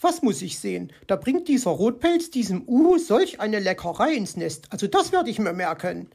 Was 0.00 0.22
muss 0.22 0.42
ich 0.42 0.60
sehen? 0.60 0.92
Da 1.08 1.16
bringt 1.16 1.48
dieser 1.48 1.70
Rotpelz 1.70 2.30
diesem 2.30 2.62
Uhu 2.68 2.98
solch 2.98 3.40
eine 3.40 3.58
Leckerei 3.58 4.12
ins 4.14 4.36
Nest. 4.36 4.68
Also 4.70 4.86
das 4.86 5.10
werde 5.10 5.30
ich 5.30 5.40
mir 5.40 5.52
merken. 5.52 6.08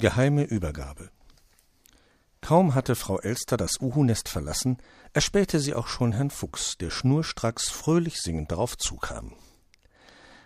Geheime 0.00 0.44
Übergabe 0.44 1.10
Kaum 2.40 2.74
hatte 2.74 2.94
Frau 2.94 3.18
Elster 3.18 3.58
das 3.58 3.82
Uhu-Nest 3.82 4.30
verlassen, 4.30 4.78
erspähte 5.12 5.60
sie 5.60 5.74
auch 5.74 5.88
schon 5.88 6.12
Herrn 6.12 6.30
Fuchs, 6.30 6.78
der 6.78 6.88
schnurstracks 6.88 7.68
fröhlich 7.68 8.22
singend 8.22 8.50
darauf 8.50 8.78
zukam. 8.78 9.34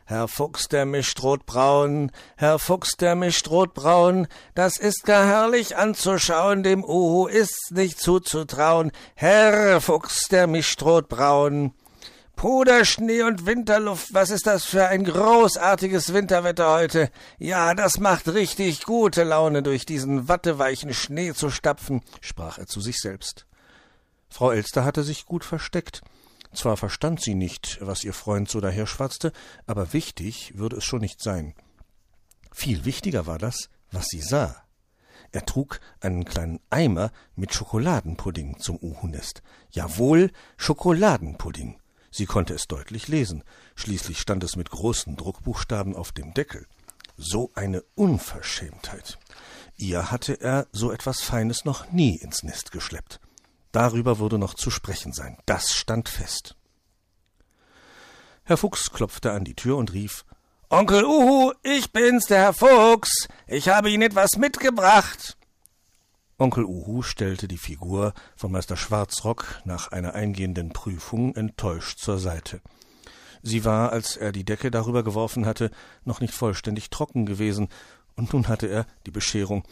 Herr 0.06 0.26
Fuchs, 0.26 0.66
der 0.66 0.86
mischt 0.86 1.22
rotbraun, 1.22 2.10
Herr 2.36 2.58
Fuchs, 2.58 2.96
der 2.96 3.14
mischt 3.14 3.48
rotbraun, 3.48 4.26
das 4.56 4.76
ist 4.76 5.04
gar 5.04 5.24
herrlich 5.24 5.76
anzuschauen, 5.76 6.64
dem 6.64 6.82
Uhu 6.82 7.28
ist's 7.28 7.70
nicht 7.70 8.00
zuzutrauen. 8.00 8.90
Herr 9.14 9.80
Fuchs, 9.80 10.26
der 10.26 10.48
mischt 10.48 10.82
rotbraun. 10.82 11.74
Puderschnee 12.36 13.22
und 13.22 13.46
Winterluft, 13.46 14.12
was 14.12 14.30
ist 14.30 14.46
das 14.46 14.64
für 14.64 14.86
ein 14.88 15.04
großartiges 15.04 16.12
Winterwetter 16.12 16.72
heute? 16.72 17.10
Ja, 17.38 17.74
das 17.74 17.98
macht 17.98 18.28
richtig 18.28 18.84
gute 18.84 19.24
Laune, 19.24 19.62
durch 19.62 19.86
diesen 19.86 20.28
watteweichen 20.28 20.92
Schnee 20.92 21.32
zu 21.32 21.50
stapfen, 21.50 22.02
sprach 22.20 22.58
er 22.58 22.66
zu 22.66 22.80
sich 22.80 23.00
selbst. 23.00 23.46
Frau 24.28 24.50
Elster 24.50 24.84
hatte 24.84 25.04
sich 25.04 25.26
gut 25.26 25.44
versteckt. 25.44 26.02
Zwar 26.52 26.76
verstand 26.76 27.20
sie 27.20 27.34
nicht, 27.34 27.78
was 27.80 28.04
ihr 28.04 28.12
Freund 28.12 28.48
so 28.48 28.60
daherschwatzte, 28.60 29.32
aber 29.66 29.92
wichtig 29.92 30.56
würde 30.56 30.76
es 30.76 30.84
schon 30.84 31.00
nicht 31.00 31.22
sein. 31.22 31.54
Viel 32.52 32.84
wichtiger 32.84 33.26
war 33.26 33.38
das, 33.38 33.68
was 33.90 34.06
sie 34.08 34.20
sah. 34.20 34.64
Er 35.32 35.44
trug 35.44 35.80
einen 36.00 36.24
kleinen 36.24 36.60
Eimer 36.70 37.10
mit 37.34 37.52
Schokoladenpudding 37.54 38.58
zum 38.60 38.78
Uhunest. 38.80 39.42
Jawohl, 39.70 40.30
Schokoladenpudding. 40.56 41.80
Sie 42.16 42.26
konnte 42.26 42.54
es 42.54 42.68
deutlich 42.68 43.08
lesen. 43.08 43.42
Schließlich 43.74 44.20
stand 44.20 44.44
es 44.44 44.54
mit 44.54 44.70
großen 44.70 45.16
Druckbuchstaben 45.16 45.96
auf 45.96 46.12
dem 46.12 46.32
Deckel. 46.32 46.68
So 47.16 47.50
eine 47.56 47.82
Unverschämtheit. 47.96 49.18
Ihr 49.76 50.12
hatte 50.12 50.40
er 50.40 50.68
so 50.70 50.92
etwas 50.92 51.22
Feines 51.22 51.64
noch 51.64 51.90
nie 51.90 52.14
ins 52.14 52.44
Nest 52.44 52.70
geschleppt. 52.70 53.18
Darüber 53.72 54.20
würde 54.20 54.38
noch 54.38 54.54
zu 54.54 54.70
sprechen 54.70 55.12
sein. 55.12 55.38
Das 55.44 55.74
stand 55.74 56.08
fest. 56.08 56.54
Herr 58.44 58.58
Fuchs 58.58 58.92
klopfte 58.92 59.32
an 59.32 59.42
die 59.42 59.56
Tür 59.56 59.76
und 59.76 59.92
rief 59.92 60.24
Onkel 60.70 61.04
Uhu, 61.04 61.52
ich 61.64 61.90
bin's, 61.90 62.26
der 62.26 62.38
Herr 62.38 62.52
Fuchs. 62.52 63.26
Ich 63.48 63.68
habe 63.68 63.90
Ihnen 63.90 64.04
etwas 64.04 64.36
mitgebracht. 64.36 65.36
Onkel 66.36 66.64
Uhu 66.64 67.02
stellte 67.02 67.46
die 67.46 67.58
Figur 67.58 68.12
von 68.34 68.50
Meister 68.50 68.76
Schwarzrock 68.76 69.60
nach 69.64 69.92
einer 69.92 70.14
eingehenden 70.14 70.72
Prüfung 70.72 71.34
enttäuscht 71.36 71.98
zur 71.98 72.18
Seite. 72.18 72.60
Sie 73.42 73.64
war, 73.64 73.92
als 73.92 74.16
er 74.16 74.32
die 74.32 74.44
Decke 74.44 74.70
darüber 74.70 75.04
geworfen 75.04 75.46
hatte, 75.46 75.70
noch 76.04 76.20
nicht 76.20 76.34
vollständig 76.34 76.90
trocken 76.90 77.26
gewesen, 77.26 77.68
und 78.16 78.32
nun 78.32 78.48
hatte 78.48 78.66
er 78.66 78.86
die 79.06 79.10
Bescherung. 79.10 79.64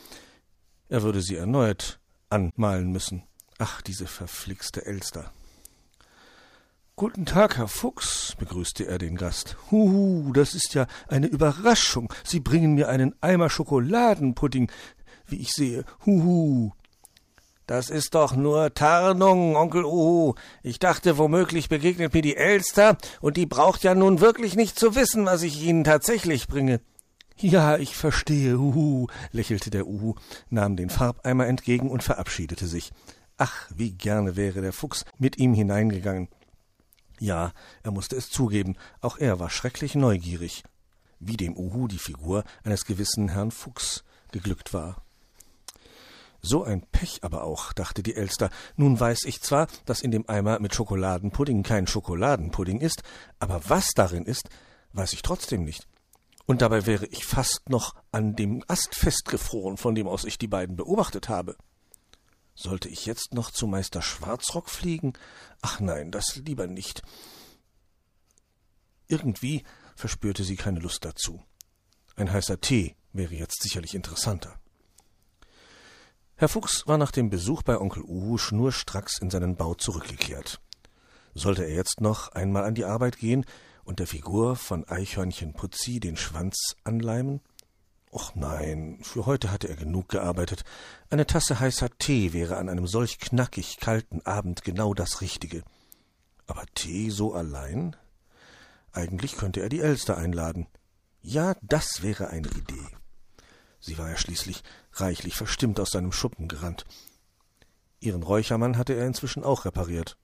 Er 0.88 1.02
würde 1.02 1.22
sie 1.22 1.36
erneut 1.36 1.98
anmalen 2.28 2.92
müssen. 2.92 3.22
Ach, 3.58 3.82
diese 3.82 4.06
verflixte 4.06 4.84
Elster. 4.84 5.32
Guten 6.94 7.24
Tag, 7.24 7.56
Herr 7.56 7.68
Fuchs, 7.68 8.36
begrüßte 8.38 8.86
er 8.86 8.98
den 8.98 9.16
Gast. 9.16 9.56
Huhu, 9.70 10.32
das 10.32 10.54
ist 10.54 10.74
ja 10.74 10.86
eine 11.08 11.26
Überraschung. 11.26 12.12
Sie 12.22 12.40
bringen 12.40 12.74
mir 12.74 12.88
einen 12.88 13.14
Eimer 13.22 13.48
Schokoladenpudding 13.48 14.70
wie 15.26 15.40
ich 15.40 15.52
sehe. 15.52 15.84
Huhu. 16.04 16.72
Das 17.66 17.90
ist 17.90 18.14
doch 18.14 18.34
nur 18.34 18.74
Tarnung, 18.74 19.56
Onkel 19.56 19.84
Uhu. 19.84 20.34
Ich 20.62 20.78
dachte, 20.78 21.16
womöglich 21.16 21.68
begegnet 21.68 22.12
mir 22.12 22.22
die 22.22 22.36
Elster, 22.36 22.98
und 23.20 23.36
die 23.36 23.46
braucht 23.46 23.84
ja 23.84 23.94
nun 23.94 24.20
wirklich 24.20 24.56
nicht 24.56 24.78
zu 24.78 24.94
wissen, 24.94 25.26
was 25.26 25.42
ich 25.42 25.62
Ihnen 25.62 25.84
tatsächlich 25.84 26.48
bringe. 26.48 26.80
Ja, 27.38 27.78
ich 27.78 27.96
verstehe, 27.96 28.58
Uhu, 28.58 29.06
lächelte 29.30 29.70
der 29.70 29.86
Uhu, 29.86 30.14
nahm 30.50 30.76
den 30.76 30.90
Farbeimer 30.90 31.46
entgegen 31.46 31.90
und 31.90 32.02
verabschiedete 32.02 32.66
sich. 32.66 32.90
Ach, 33.36 33.68
wie 33.74 33.92
gerne 33.92 34.36
wäre 34.36 34.60
der 34.60 34.72
Fuchs 34.72 35.04
mit 35.18 35.38
ihm 35.38 35.54
hineingegangen. 35.54 36.28
Ja, 37.18 37.52
er 37.82 37.92
musste 37.92 38.16
es 38.16 38.28
zugeben, 38.28 38.76
auch 39.00 39.18
er 39.18 39.40
war 39.40 39.50
schrecklich 39.50 39.94
neugierig, 39.94 40.64
wie 41.20 41.36
dem 41.36 41.56
Uhu 41.56 41.88
die 41.88 41.98
Figur 41.98 42.44
eines 42.64 42.84
gewissen 42.84 43.28
Herrn 43.28 43.50
Fuchs 43.50 44.04
geglückt 44.32 44.74
war. 44.74 45.02
So 46.44 46.64
ein 46.64 46.82
Pech 46.90 47.22
aber 47.22 47.44
auch, 47.44 47.72
dachte 47.72 48.02
die 48.02 48.16
Elster. 48.16 48.50
Nun 48.76 48.98
weiß 48.98 49.24
ich 49.26 49.40
zwar, 49.40 49.68
dass 49.84 50.02
in 50.02 50.10
dem 50.10 50.28
Eimer 50.28 50.58
mit 50.58 50.74
Schokoladenpudding 50.74 51.62
kein 51.62 51.86
Schokoladenpudding 51.86 52.80
ist, 52.80 53.04
aber 53.38 53.62
was 53.68 53.92
darin 53.94 54.26
ist, 54.26 54.48
weiß 54.92 55.12
ich 55.12 55.22
trotzdem 55.22 55.62
nicht. 55.62 55.86
Und 56.44 56.60
dabei 56.60 56.84
wäre 56.86 57.06
ich 57.06 57.24
fast 57.24 57.68
noch 57.68 57.94
an 58.10 58.34
dem 58.34 58.64
Ast 58.66 58.96
festgefroren, 58.96 59.76
von 59.76 59.94
dem 59.94 60.08
aus 60.08 60.24
ich 60.24 60.36
die 60.36 60.48
beiden 60.48 60.74
beobachtet 60.74 61.28
habe. 61.28 61.56
Sollte 62.54 62.88
ich 62.88 63.06
jetzt 63.06 63.32
noch 63.32 63.52
zu 63.52 63.68
Meister 63.68 64.02
Schwarzrock 64.02 64.68
fliegen? 64.68 65.12
Ach 65.62 65.78
nein, 65.78 66.10
das 66.10 66.36
lieber 66.36 66.66
nicht. 66.66 67.02
Irgendwie 69.06 69.62
verspürte 69.94 70.42
sie 70.42 70.56
keine 70.56 70.80
Lust 70.80 71.04
dazu. 71.04 71.42
Ein 72.16 72.32
heißer 72.32 72.60
Tee 72.60 72.96
wäre 73.12 73.34
jetzt 73.34 73.62
sicherlich 73.62 73.94
interessanter. 73.94 74.58
Herr 76.42 76.48
Fuchs 76.48 76.88
war 76.88 76.98
nach 76.98 77.12
dem 77.12 77.30
Besuch 77.30 77.62
bei 77.62 77.80
Onkel 77.80 78.02
Uhu 78.02 78.36
schnurstracks 78.36 79.18
in 79.18 79.30
seinen 79.30 79.54
Bau 79.54 79.74
zurückgekehrt. 79.74 80.60
Sollte 81.34 81.62
er 81.62 81.72
jetzt 81.72 82.00
noch 82.00 82.32
einmal 82.32 82.64
an 82.64 82.74
die 82.74 82.84
Arbeit 82.84 83.16
gehen 83.16 83.46
und 83.84 84.00
der 84.00 84.08
Figur 84.08 84.56
von 84.56 84.84
Eichhörnchen 84.88 85.52
Putzi 85.52 86.00
den 86.00 86.16
Schwanz 86.16 86.74
anleimen? 86.82 87.42
Och 88.10 88.34
nein, 88.34 88.98
für 89.02 89.24
heute 89.24 89.52
hatte 89.52 89.68
er 89.68 89.76
genug 89.76 90.08
gearbeitet. 90.08 90.64
Eine 91.10 91.28
Tasse 91.28 91.60
heißer 91.60 91.90
Tee 91.98 92.32
wäre 92.32 92.56
an 92.56 92.68
einem 92.68 92.88
solch 92.88 93.20
knackig 93.20 93.76
kalten 93.76 94.20
Abend 94.22 94.64
genau 94.64 94.94
das 94.94 95.20
Richtige. 95.20 95.62
Aber 96.48 96.64
Tee 96.74 97.10
so 97.10 97.34
allein? 97.34 97.94
Eigentlich 98.90 99.36
könnte 99.36 99.60
er 99.60 99.68
die 99.68 99.78
Elster 99.78 100.16
einladen. 100.18 100.66
Ja, 101.20 101.54
das 101.62 102.02
wäre 102.02 102.30
eine 102.30 102.48
Idee. 102.48 103.01
Sie 103.82 103.98
war 103.98 104.08
ja 104.08 104.16
schließlich 104.16 104.62
reichlich 104.92 105.34
verstimmt 105.34 105.80
aus 105.80 105.90
seinem 105.90 106.12
Schuppen 106.12 106.46
gerannt. 106.46 106.84
Ihren 107.98 108.22
Räuchermann 108.22 108.78
hatte 108.78 108.94
er 108.94 109.06
inzwischen 109.06 109.42
auch 109.42 109.64
repariert. 109.64 110.16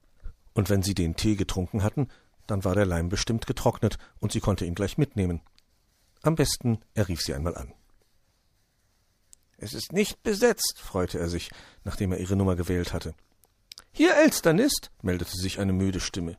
Und 0.54 0.70
wenn 0.70 0.82
sie 0.82 0.94
den 0.94 1.16
Tee 1.16 1.34
getrunken 1.34 1.82
hatten, 1.82 2.08
dann 2.46 2.64
war 2.64 2.76
der 2.76 2.86
Leim 2.86 3.08
bestimmt 3.08 3.46
getrocknet 3.46 3.98
und 4.20 4.30
sie 4.32 4.40
konnte 4.40 4.64
ihn 4.64 4.76
gleich 4.76 4.96
mitnehmen. 4.96 5.42
Am 6.22 6.36
besten, 6.36 6.78
er 6.94 7.08
rief 7.08 7.20
sie 7.20 7.34
einmal 7.34 7.56
an. 7.56 7.74
Es 9.56 9.74
ist 9.74 9.92
nicht 9.92 10.22
besetzt, 10.22 10.74
freute 10.78 11.18
er 11.18 11.28
sich, 11.28 11.50
nachdem 11.82 12.12
er 12.12 12.18
ihre 12.18 12.36
Nummer 12.36 12.54
gewählt 12.54 12.92
hatte. 12.92 13.14
Hier 13.90 14.16
Elsternist, 14.16 14.92
meldete 15.02 15.32
sich 15.32 15.58
eine 15.58 15.72
müde 15.72 15.98
Stimme. 15.98 16.36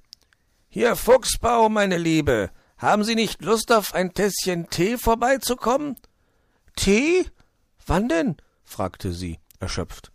Hier 0.70 0.96
Fuchsbau, 0.96 1.68
meine 1.68 1.98
Liebe. 1.98 2.50
Haben 2.78 3.04
Sie 3.04 3.16
nicht 3.16 3.42
Lust, 3.42 3.74
auf 3.74 3.94
ein 3.94 4.14
Tässchen 4.14 4.70
Tee 4.70 4.98
vorbeizukommen? 4.98 5.98
Tee? 6.80 7.26
Wann 7.86 8.08
denn? 8.08 8.38
fragte 8.64 9.12
sie, 9.12 9.40
erschöpft. 9.60 10.14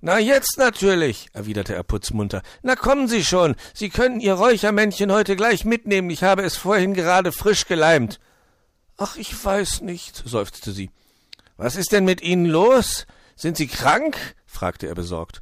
Na 0.00 0.20
jetzt 0.20 0.56
natürlich, 0.56 1.28
erwiderte 1.32 1.74
er 1.74 1.82
putzmunter. 1.82 2.42
Na 2.62 2.76
kommen 2.76 3.08
Sie 3.08 3.24
schon. 3.24 3.56
Sie 3.74 3.88
können 3.88 4.20
Ihr 4.20 4.34
Räuchermännchen 4.34 5.10
heute 5.10 5.34
gleich 5.34 5.64
mitnehmen. 5.64 6.10
Ich 6.10 6.22
habe 6.22 6.42
es 6.42 6.56
vorhin 6.56 6.94
gerade 6.94 7.32
frisch 7.32 7.66
geleimt. 7.66 8.20
Ach, 8.96 9.16
ich 9.16 9.44
weiß 9.44 9.80
nicht, 9.80 10.22
seufzte 10.24 10.70
sie. 10.70 10.90
Was 11.56 11.74
ist 11.74 11.90
denn 11.90 12.04
mit 12.04 12.20
Ihnen 12.20 12.46
los? 12.46 13.08
Sind 13.34 13.56
Sie 13.56 13.66
krank? 13.66 14.16
fragte 14.46 14.86
er 14.86 14.94
besorgt. 14.94 15.40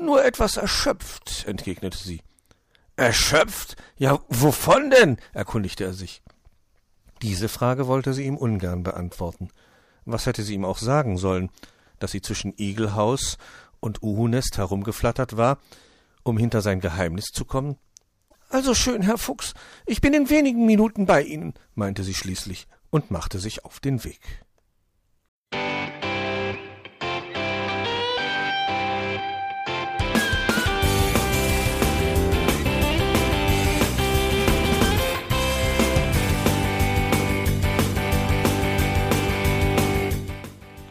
Nur 0.00 0.24
etwas 0.24 0.56
erschöpft, 0.56 1.44
entgegnete 1.46 1.98
sie. 1.98 2.20
Erschöpft? 2.96 3.76
Ja, 3.96 4.18
wovon 4.28 4.90
denn? 4.90 5.18
erkundigte 5.34 5.84
er 5.84 5.92
sich. 5.92 6.20
Diese 7.22 7.48
Frage 7.48 7.86
wollte 7.86 8.12
sie 8.12 8.24
ihm 8.24 8.36
ungern 8.36 8.82
beantworten. 8.82 9.50
Was 10.04 10.26
hätte 10.26 10.42
sie 10.42 10.54
ihm 10.54 10.64
auch 10.64 10.78
sagen 10.78 11.16
sollen? 11.16 11.50
Dass 11.98 12.10
sie 12.12 12.22
zwischen 12.22 12.54
Igelhaus 12.56 13.38
und 13.80 14.02
Uhunest 14.02 14.58
herumgeflattert 14.58 15.36
war, 15.36 15.58
um 16.22 16.38
hinter 16.38 16.60
sein 16.62 16.80
Geheimnis 16.80 17.26
zu 17.26 17.44
kommen? 17.44 17.76
Also 18.50 18.74
schön, 18.74 19.02
Herr 19.02 19.18
Fuchs, 19.18 19.54
ich 19.86 20.00
bin 20.00 20.14
in 20.14 20.30
wenigen 20.30 20.66
Minuten 20.66 21.06
bei 21.06 21.22
Ihnen, 21.22 21.54
meinte 21.74 22.04
sie 22.04 22.14
schließlich 22.14 22.66
und 22.90 23.10
machte 23.10 23.38
sich 23.38 23.64
auf 23.64 23.80
den 23.80 24.04
Weg. 24.04 24.20